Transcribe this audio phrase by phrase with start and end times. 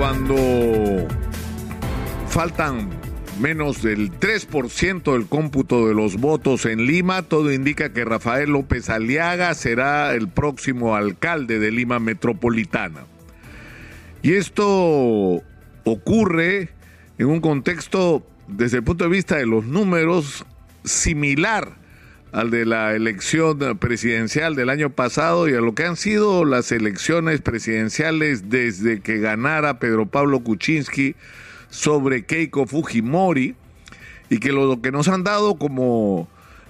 [0.00, 1.06] cuando
[2.28, 2.88] faltan
[3.38, 8.88] menos del 3% del cómputo de los votos en Lima, todo indica que Rafael López
[8.88, 13.04] Aliaga será el próximo alcalde de Lima Metropolitana.
[14.22, 15.42] Y esto
[15.84, 16.70] ocurre
[17.18, 20.46] en un contexto, desde el punto de vista de los números,
[20.82, 21.76] similar
[22.32, 26.70] al de la elección presidencial del año pasado y a lo que han sido las
[26.70, 31.16] elecciones presidenciales desde que ganara Pedro Pablo Kuczynski
[31.70, 33.56] sobre Keiko Fujimori
[34.28, 36.28] y que lo que nos han dado como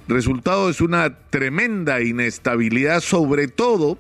[0.09, 3.99] resultado es una tremenda inestabilidad, sobre todo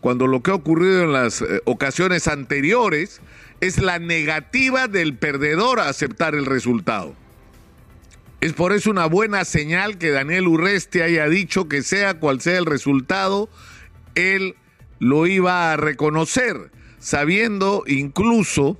[0.00, 3.20] cuando lo que ha ocurrido en las eh, ocasiones anteriores
[3.60, 7.14] es la negativa del perdedor a aceptar el resultado.
[8.40, 12.58] Es por eso una buena señal que Daniel Urresti haya dicho que sea cual sea
[12.58, 13.48] el resultado,
[14.14, 14.54] él
[15.00, 16.70] lo iba a reconocer,
[17.00, 18.78] sabiendo incluso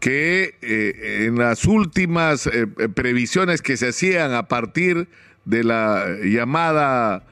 [0.00, 5.08] que eh, en las últimas eh, previsiones que se hacían a partir
[5.46, 7.24] de la llamada,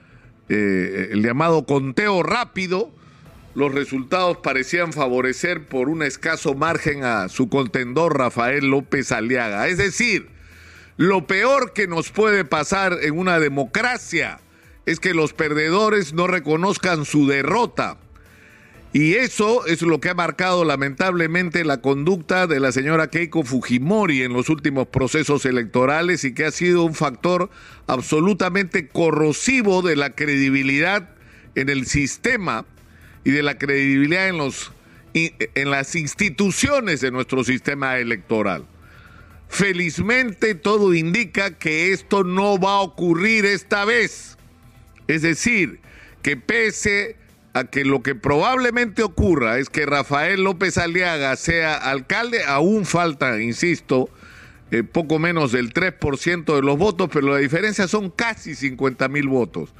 [0.48, 2.90] eh, el llamado conteo rápido,
[3.54, 9.68] los resultados parecían favorecer por un escaso margen a su contendor Rafael López Aliaga.
[9.68, 10.35] Es decir,
[10.96, 14.40] lo peor que nos puede pasar en una democracia
[14.86, 17.98] es que los perdedores no reconozcan su derrota
[18.92, 24.22] y eso es lo que ha marcado lamentablemente la conducta de la señora Keiko Fujimori
[24.22, 27.50] en los últimos procesos electorales y que ha sido un factor
[27.88, 31.10] absolutamente corrosivo de la credibilidad
[31.56, 32.64] en el sistema
[33.22, 34.72] y de la credibilidad en, los,
[35.12, 38.64] en las instituciones de nuestro sistema electoral.
[39.56, 44.36] Felizmente todo indica que esto no va a ocurrir esta vez.
[45.08, 45.80] Es decir,
[46.20, 47.16] que pese
[47.54, 53.40] a que lo que probablemente ocurra es que Rafael López Aliaga sea alcalde, aún falta,
[53.40, 54.10] insisto,
[54.72, 59.26] eh, poco menos del 3% de los votos, pero la diferencia son casi 50 mil
[59.26, 59.72] votos.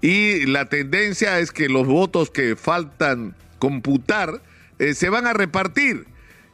[0.00, 4.42] Y la tendencia es que los votos que faltan computar
[4.80, 6.06] eh, se van a repartir.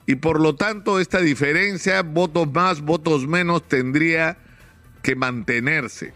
[0.08, 4.38] Y por lo tanto esta diferencia, votos más, votos menos, tendría
[5.02, 6.14] que mantenerse.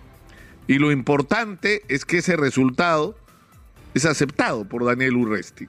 [0.67, 3.19] Y lo importante es que ese resultado
[3.93, 5.69] es aceptado por Daniel Urresti.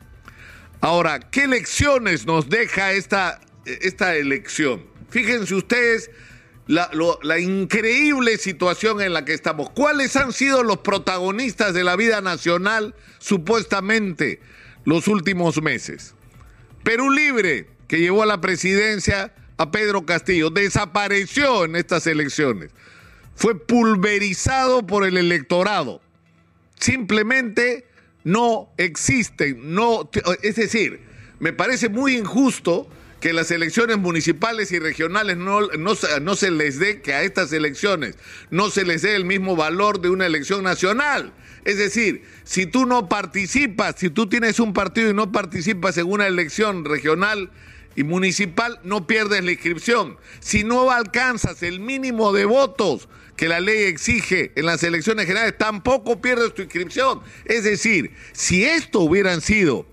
[0.80, 4.86] Ahora, ¿qué lecciones nos deja esta, esta elección?
[5.10, 6.10] Fíjense ustedes
[6.66, 6.90] la,
[7.24, 9.70] la, increíble situación en la que estamos.
[9.72, 14.40] ¿Cuáles han sido los protagonistas de la vida nacional supuestamente
[14.86, 16.16] los últimos meses?
[16.84, 22.72] Perú Libre, que llevó a la presidencia a Pedro Castillo, desapareció en estas elecciones.
[23.36, 26.02] Fue pulverizado por el electorado.
[26.80, 27.86] Simplemente
[28.24, 30.10] no existen, no,
[30.42, 31.02] es decir,
[31.40, 32.88] me parece muy injusto
[33.24, 37.54] que las elecciones municipales y regionales no, no, no, se les dé, que a estas
[37.54, 38.18] elecciones
[38.50, 41.32] no se les dé el mismo valor de una elección nacional.
[41.64, 46.12] Es decir, si tú no participas, si tú tienes un partido y no participas en
[46.12, 47.50] una elección regional
[47.96, 50.18] y municipal, no pierdes la inscripción.
[50.42, 53.08] Si no alcanzas el mínimo de votos
[53.38, 57.22] que la ley exige en las elecciones generales, tampoco pierdes tu inscripción.
[57.46, 59.86] Es decir, si esto hubieran sido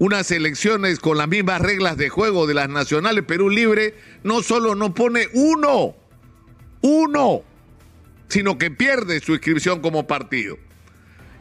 [0.00, 3.94] unas elecciones con las mismas reglas de juego de las nacionales Perú Libre,
[4.24, 5.94] no solo no pone uno,
[6.80, 7.42] uno,
[8.28, 10.56] sino que pierde su inscripción como partido.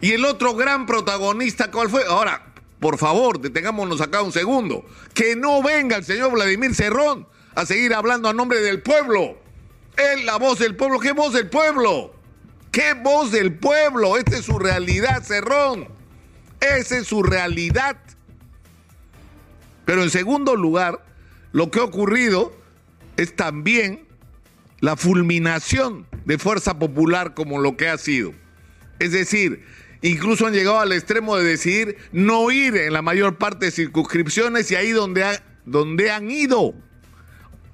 [0.01, 2.03] Y el otro gran protagonista, ¿cuál fue?
[2.05, 4.85] Ahora, por favor, detengámonos acá un segundo.
[5.13, 9.37] Que no venga el señor Vladimir Cerrón a seguir hablando a nombre del pueblo.
[9.95, 10.99] Es la voz del pueblo.
[10.99, 12.13] ¿Qué voz del pueblo?
[12.73, 14.17] ¿Qué voz del pueblo?
[14.17, 15.87] Esta es su realidad, Cerrón.
[16.59, 17.95] Esa es su realidad.
[19.89, 21.03] Pero en segundo lugar,
[21.51, 22.55] lo que ha ocurrido
[23.17, 24.05] es también
[24.81, 28.31] la fulminación de fuerza popular como lo que ha sido.
[28.99, 29.65] Es decir,
[30.03, 34.69] incluso han llegado al extremo de decidir no ir en la mayor parte de circunscripciones
[34.69, 35.25] y ahí donde,
[35.65, 36.75] donde han ido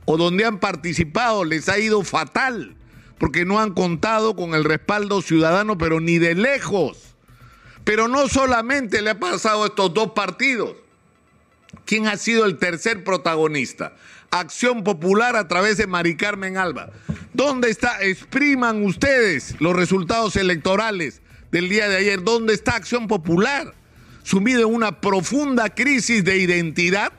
[0.06, 2.78] o donde han participado les ha ido fatal,
[3.18, 7.18] porque no han contado con el respaldo ciudadano, pero ni de lejos.
[7.84, 10.85] Pero no solamente le ha pasado a estos dos partidos.
[11.86, 13.96] ¿Quién ha sido el tercer protagonista?
[14.32, 16.92] Acción Popular a través de Mari Carmen Alba.
[17.34, 18.02] ¿Dónde está?
[18.02, 22.24] Expriman ustedes los resultados electorales del día de ayer.
[22.24, 23.74] ¿Dónde está Acción Popular?
[24.24, 27.14] Sumido en una profunda crisis de identidad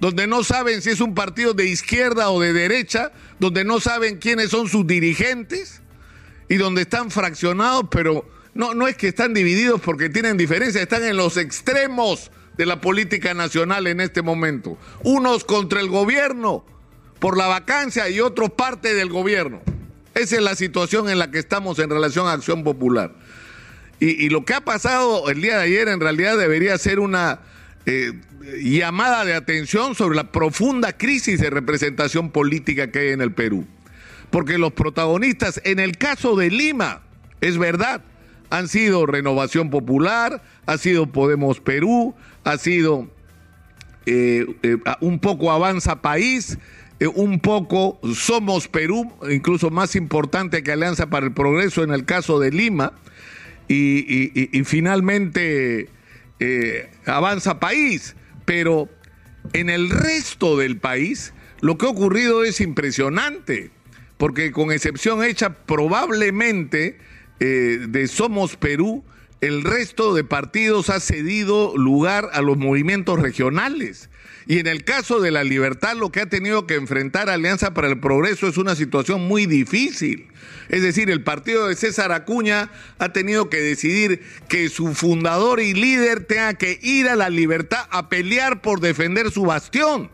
[0.00, 4.16] donde no saben si es un partido de izquierda o de derecha, donde no saben
[4.16, 5.82] quiénes son sus dirigentes
[6.48, 11.04] y donde están fraccionados, pero no, no es que están divididos porque tienen diferencias, están
[11.04, 14.78] en los extremos de la política nacional en este momento.
[15.02, 16.64] Unos contra el gobierno
[17.18, 19.60] por la vacancia y otros parte del gobierno.
[20.14, 23.14] Esa es la situación en la que estamos en relación a Acción Popular.
[24.00, 27.40] Y, lo que ha pasado el día de ayer en realidad debería ser una
[27.84, 28.12] eh,
[28.62, 33.66] llamada de atención sobre la profunda crisis de representación política que hay en el Perú.
[34.30, 37.02] Porque los protagonistas, en el caso de Lima,
[37.42, 38.02] es verdad,
[38.50, 42.14] han sido Renovación Popular, ha sido Podemos Perú,
[42.44, 43.08] ha sido
[44.06, 46.58] eh, eh, un poco Avanza País,
[47.14, 52.38] un poco Somos Perú, incluso más importante que Alianza para el Progreso en el caso
[52.38, 52.92] de Lima
[53.68, 55.88] y, finalmente
[56.40, 58.16] eh, avanza país.
[58.44, 58.88] Pero
[59.52, 63.70] en el resto del país lo que ha ocurrido es impresionante,
[64.16, 66.98] porque con excepción hecha probablemente
[67.40, 69.02] eh, de Somos Perú,
[69.40, 74.10] el resto de partidos ha cedido lugar a los movimientos regionales.
[74.46, 77.88] Y en el caso de la libertad, lo que ha tenido que enfrentar Alianza para
[77.88, 80.28] el Progreso es una situación muy difícil.
[80.68, 85.72] Es decir, el partido de César Acuña ha tenido que decidir que su fundador y
[85.72, 90.10] líder tenga que ir a la libertad a pelear por defender su bastión.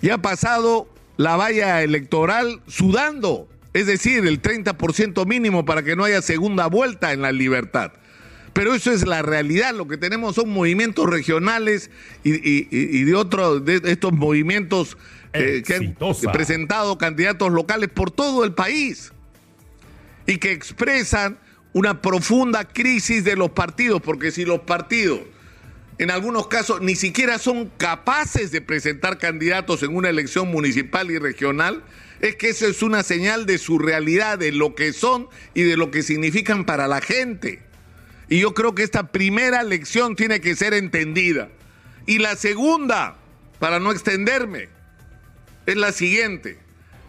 [0.00, 6.04] Y ha pasado la valla electoral sudando, es decir, el 30% mínimo para que no
[6.04, 7.92] haya segunda vuelta en la libertad.
[8.52, 9.74] Pero eso es la realidad.
[9.74, 11.90] Lo que tenemos son movimientos regionales
[12.22, 14.98] y, de otros, de estos movimientos
[15.32, 15.96] eh, que han
[16.32, 19.12] presentado candidatos locales por todo el país
[20.26, 21.38] y que expresan
[21.72, 25.20] una profunda crisis de los partidos, porque si los partidos
[26.02, 31.18] en algunos casos ni siquiera son capaces de presentar candidatos en una elección municipal y
[31.18, 31.84] regional,
[32.20, 35.76] es que eso es una señal de su realidad, de lo que son y de
[35.76, 37.62] lo que significan para la gente.
[38.28, 41.50] Y yo creo que esta primera lección tiene que ser entendida.
[42.06, 43.16] Y la segunda,
[43.60, 44.70] para no extenderme,
[45.66, 46.58] es la siguiente.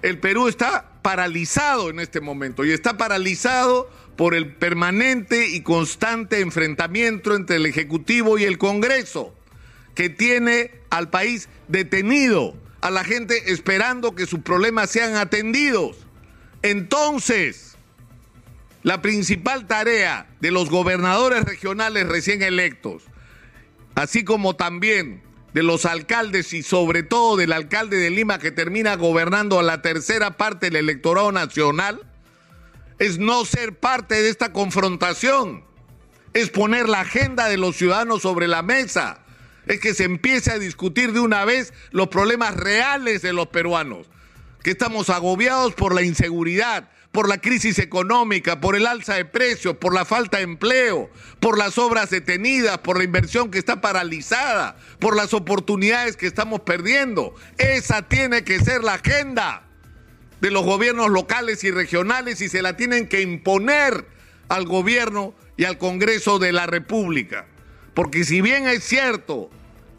[0.04, 6.40] El Perú está paralizado en este momento y está paralizado por el permanente y constante
[6.40, 9.34] enfrentamiento entre el Ejecutivo y el Congreso,
[9.96, 15.98] que tiene al país detenido, a la gente esperando que sus problemas sean atendidos.
[16.62, 17.76] Entonces,
[18.84, 23.04] la principal tarea de los gobernadores regionales recién electos,
[23.96, 25.22] así como también
[25.54, 29.82] de los alcaldes y sobre todo del alcalde de Lima que termina gobernando a la
[29.82, 32.02] tercera parte del electorado nacional,
[33.00, 35.64] es no ser parte de esta confrontación,
[36.34, 39.20] es poner la agenda de los ciudadanos sobre la mesa,
[39.68, 44.08] es que se empiece a discutir de una vez los problemas reales de los peruanos,
[44.62, 49.78] que estamos agobiados por la inseguridad, por la crisis económica, por el alza de precios,
[49.78, 54.78] por la falta de empleo, por las obras detenidas, por la inversión que está paralizada,
[55.00, 57.36] por las oportunidades que estamos perdiendo.
[57.60, 59.64] Esa tiene que ser la agenda
[60.44, 64.06] de los gobiernos locales y regionales y se la tienen que imponer
[64.50, 67.46] al gobierno y al Congreso de la República.
[67.94, 69.50] Porque si bien es cierto,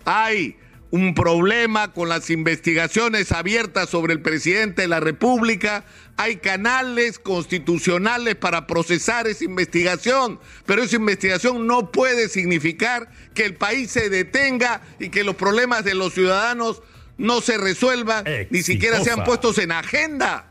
[0.05, 0.59] hay
[0.91, 5.87] un problema con las investigaciones abiertas sobre el presidente de la República.
[6.19, 13.55] Hay canales constitucionales para procesar esa investigación, pero esa investigación no puede significar que el
[13.55, 16.83] país se detenga y que los problemas de los ciudadanos
[17.19, 20.51] no se resuelvan, ni siquiera sean puestos en agenda.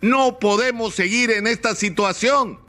[0.00, 2.60] No podemos seguir en esta situación.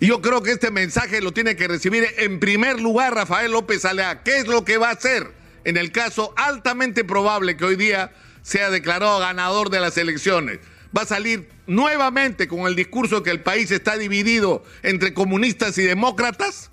[0.00, 4.22] Yo creo que este mensaje lo tiene que recibir en primer lugar Rafael López Alea.
[4.22, 5.32] ¿Qué es lo que va a hacer?
[5.66, 10.60] en el caso altamente probable que hoy día sea declarado ganador de las elecciones.
[10.96, 15.82] Va a salir nuevamente con el discurso que el país está dividido entre comunistas y
[15.82, 16.70] demócratas,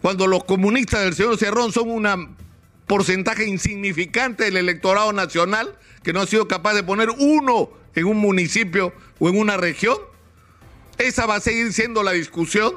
[0.00, 2.06] cuando los comunistas del señor Cerrón son un
[2.86, 8.18] porcentaje insignificante del electorado nacional que no ha sido capaz de poner uno en un
[8.18, 9.96] municipio o en una región.
[10.98, 12.74] Esa va a seguir siendo la discusión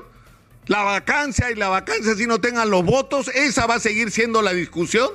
[0.67, 4.41] la vacancia y la vacancia si no tengan los votos, esa va a seguir siendo
[4.41, 5.09] la discusión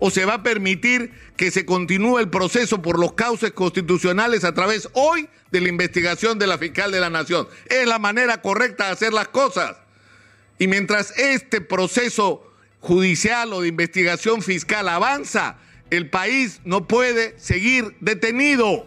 [0.00, 4.54] o se va a permitir que se continúe el proceso por los cauces constitucionales a
[4.54, 7.48] través hoy de la investigación de la fiscal de la nación.
[7.66, 9.76] Es la manera correcta de hacer las cosas.
[10.58, 12.47] Y mientras este proceso
[12.80, 15.58] judicial o de investigación fiscal avanza,
[15.90, 18.86] el país no puede seguir detenido.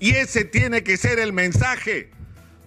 [0.00, 2.10] Y ese tiene que ser el mensaje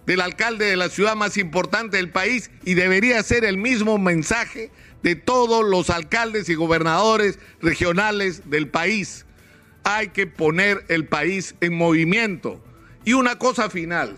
[0.06, 4.70] del alcalde de la ciudad más importante del país y debería ser el mismo mensaje
[5.02, 9.26] de todos los alcaldes y gobernadores regionales del país.
[9.84, 12.64] Hay que poner el país en movimiento.
[13.04, 14.16] Y una cosa final,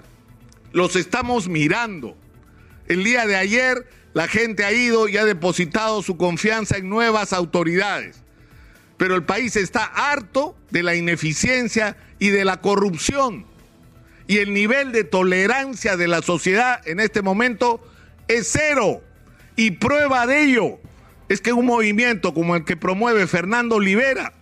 [0.72, 2.16] los estamos mirando.
[2.86, 7.32] El día de ayer la gente ha ido y ha depositado su confianza en nuevas
[7.32, 8.22] autoridades.
[8.96, 13.46] Pero el país está harto de la ineficiencia y de la corrupción.
[14.26, 17.80] Y el nivel de tolerancia de la sociedad en este momento
[18.28, 19.02] es cero.
[19.56, 20.78] Y prueba de ello
[21.28, 24.32] es que un movimiento como el que promueve Fernando Olivera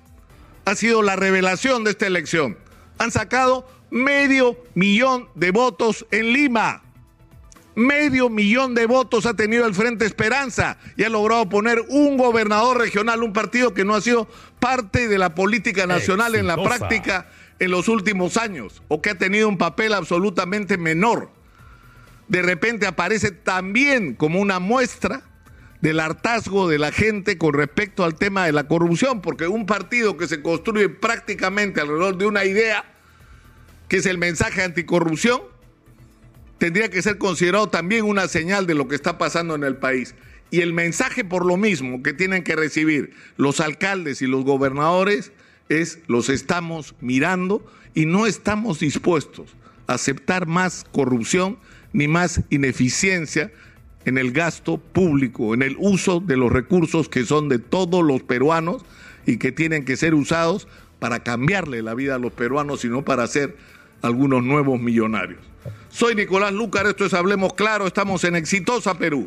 [0.64, 2.58] ha sido la revelación de esta elección.
[2.98, 6.82] Han sacado medio millón de votos en Lima.
[7.78, 12.76] Medio millón de votos ha tenido el Frente Esperanza y ha logrado poner un gobernador
[12.76, 14.26] regional, un partido que no ha sido
[14.58, 17.28] parte de la política nacional en la práctica
[17.60, 21.30] en los últimos años o que ha tenido un papel absolutamente menor.
[22.26, 25.22] De repente aparece también como una muestra
[25.80, 30.16] del hartazgo de la gente con respecto al tema de la corrupción, porque un partido
[30.16, 32.84] que se construye prácticamente alrededor de una idea,
[33.86, 35.42] que es el mensaje anticorrupción,
[36.58, 40.14] tendría que ser considerado también una señal de lo que está pasando en el país.
[40.50, 45.32] Y el mensaje por lo mismo que tienen que recibir los alcaldes y los gobernadores
[45.68, 49.54] es los estamos mirando y no estamos dispuestos
[49.86, 51.58] a aceptar más corrupción
[51.92, 53.52] ni más ineficiencia
[54.04, 58.22] en el gasto público, en el uso de los recursos que son de todos los
[58.22, 58.84] peruanos
[59.26, 60.66] y que tienen que ser usados
[60.98, 63.56] para cambiarle la vida a los peruanos y no para hacer
[64.02, 65.40] algunos nuevos millonarios.
[65.90, 69.26] Soy Nicolás Lucar, esto es Hablemos Claro, estamos en Exitosa Perú.